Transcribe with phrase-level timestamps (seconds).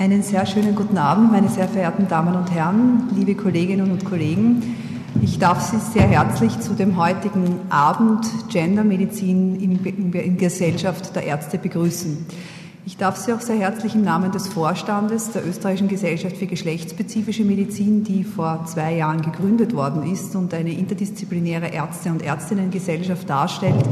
[0.00, 4.74] Einen sehr schönen guten Abend, meine sehr verehrten Damen und Herren, liebe Kolleginnen und Kollegen.
[5.20, 12.24] Ich darf Sie sehr herzlich zu dem heutigen Abend Gendermedizin in, Gesellschaft der Ärzte begrüßen.
[12.90, 17.44] Ich darf Sie auch sehr herzlich im Namen des Vorstandes der Österreichischen Gesellschaft für geschlechtsspezifische
[17.44, 23.84] Medizin, die vor zwei Jahren gegründet worden ist und eine interdisziplinäre Ärzte- und Ärztinnengesellschaft darstellt,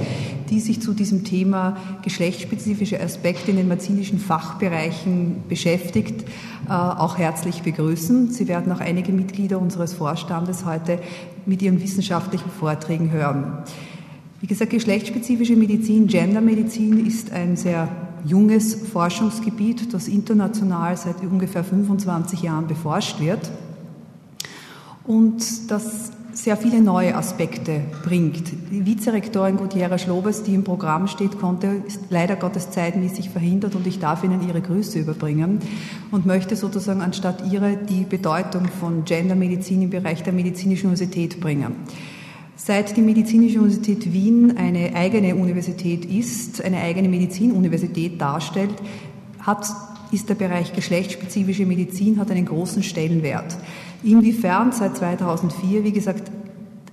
[0.50, 6.28] die sich zu diesem Thema geschlechtsspezifische Aspekte in den medizinischen Fachbereichen beschäftigt,
[6.68, 8.32] äh, auch herzlich begrüßen.
[8.32, 10.98] Sie werden auch einige Mitglieder unseres Vorstandes heute
[11.46, 13.58] mit ihren wissenschaftlichen Vorträgen hören.
[14.40, 17.88] Wie gesagt, geschlechtsspezifische Medizin, Gendermedizin ist ein sehr
[18.24, 23.50] junges Forschungsgebiet, das international seit ungefähr 25 Jahren beforscht wird
[25.04, 28.52] und das sehr viele neue Aspekte bringt.
[28.70, 33.86] Die Vizerektorin Gutierrez Lobes, die im Programm steht, konnte, ist leider Gottes zeitmäßig verhindert und
[33.86, 35.60] ich darf Ihnen ihre Grüße überbringen
[36.12, 41.74] und möchte sozusagen anstatt ihre die Bedeutung von Gendermedizin im Bereich der medizinischen Universität bringen.
[42.60, 48.74] Seit die Medizinische Universität Wien eine eigene Universität ist, eine eigene Medizinuniversität darstellt,
[49.38, 49.64] hat,
[50.10, 53.56] ist der Bereich geschlechtsspezifische Medizin hat einen großen Stellenwert.
[54.02, 56.32] Inwiefern seit 2004, wie gesagt,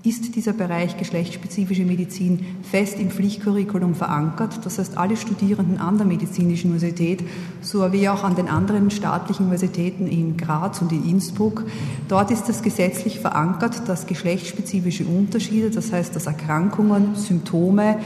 [0.06, 4.66] ist dieser Bereich geschlechtsspezifische Medizin fest im Pflichtcurriculum verankert.
[4.66, 7.24] Das heißt, alle Studierenden an der Medizinischen Universität,
[7.62, 11.64] sowie auch an den anderen staatlichen Universitäten in Graz und in Innsbruck,
[12.08, 18.00] dort ist es gesetzlich verankert, dass geschlechtsspezifische Unterschiede, das heißt, dass Erkrankungen, Symptome,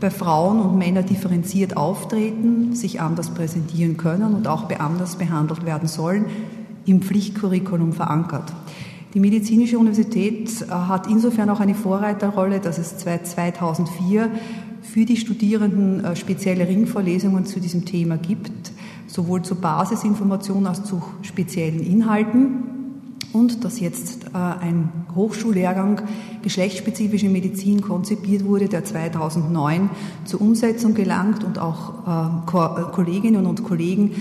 [0.00, 5.86] bei Frauen und Männern differenziert auftreten, sich anders präsentieren können und auch anders behandelt werden
[5.86, 6.26] sollen,
[6.86, 8.52] im Pflichtcurriculum verankert.
[9.14, 14.30] Die Medizinische Universität äh, hat insofern auch eine Vorreiterrolle, dass es seit 2004
[14.80, 18.72] für die Studierenden äh, spezielle Ringvorlesungen zu diesem Thema gibt,
[19.06, 22.68] sowohl zur Basisinformation als zu speziellen Inhalten.
[23.34, 26.02] Und dass jetzt äh, ein Hochschullehrgang
[26.42, 29.90] geschlechtsspezifische Medizin konzipiert wurde, der 2009
[30.24, 32.46] zur Umsetzung gelangt und auch
[32.92, 34.12] Kolleginnen und Kollegen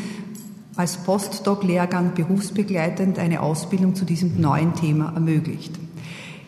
[0.76, 5.74] als Postdoc-Lehrgang berufsbegleitend eine Ausbildung zu diesem neuen Thema ermöglicht.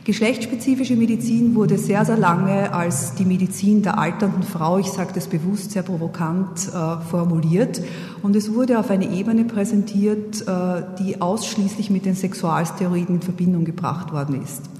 [0.05, 5.27] Geschlechtsspezifische Medizin wurde sehr, sehr lange als die Medizin der alternden Frau, ich sage das
[5.27, 7.81] bewusst sehr provokant, äh, formuliert.
[8.21, 13.63] Und es wurde auf eine Ebene präsentiert, äh, die ausschließlich mit den Sexualsteroiden in Verbindung
[13.63, 14.72] gebracht worden ist.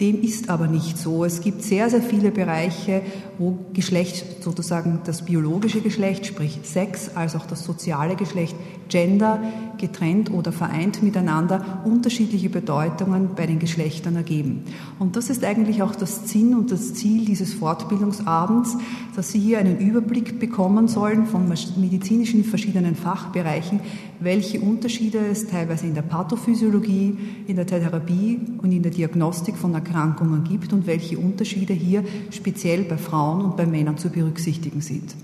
[0.00, 1.24] Dem ist aber nicht so.
[1.24, 3.02] Es gibt sehr, sehr viele Bereiche,
[3.38, 8.56] wo Geschlecht, sozusagen das biologische Geschlecht, sprich Sex, als auch das soziale Geschlecht,
[8.88, 9.40] Gender
[9.78, 14.64] getrennt oder vereint miteinander unterschiedliche Bedeutungen bei den Geschlechtern ergeben.
[14.98, 18.76] Und das ist eigentlich auch das Sinn und das Ziel dieses Fortbildungsabends,
[19.16, 23.80] dass Sie hier einen Überblick bekommen sollen von medizinischen verschiedenen Fachbereichen,
[24.20, 29.72] welche Unterschiede es teilweise in der Pathophysiologie, in der Therapie und in der Diagnostik von
[29.84, 35.14] Erkrankungen gibt und welche Unterschiede hier speziell bei Frauen und bei Männern zu berücksichtigen sind.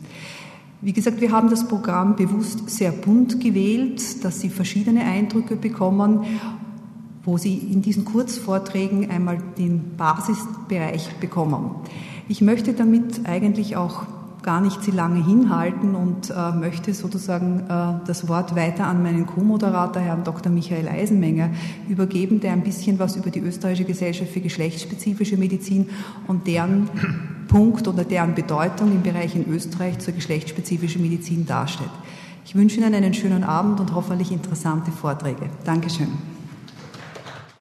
[0.82, 6.24] Wie gesagt, wir haben das Programm bewusst sehr bunt gewählt, dass Sie verschiedene Eindrücke bekommen,
[7.24, 11.74] wo Sie in diesen Kurzvorträgen einmal den Basisbereich bekommen.
[12.28, 14.04] Ich möchte damit eigentlich auch
[14.42, 19.26] gar nicht Sie lange hinhalten und äh, möchte sozusagen äh, das Wort weiter an meinen
[19.26, 20.50] Co-Moderator, Herrn Dr.
[20.52, 21.50] Michael Eisenmenger,
[21.88, 25.88] übergeben, der ein bisschen was über die Österreichische Gesellschaft für geschlechtsspezifische Medizin
[26.26, 26.88] und deren
[27.48, 31.90] Punkt oder deren Bedeutung im Bereich in Österreich zur geschlechtsspezifischen Medizin darstellt.
[32.44, 35.50] Ich wünsche Ihnen einen schönen Abend und hoffentlich interessante Vorträge.
[35.64, 36.29] Dankeschön.